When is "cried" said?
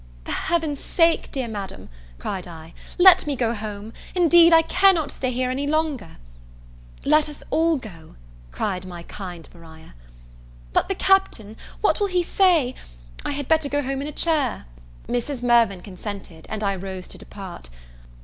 2.17-2.47, 8.51-8.83